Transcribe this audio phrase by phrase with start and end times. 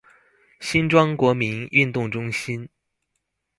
[0.59, 2.67] 新莊國民運動中心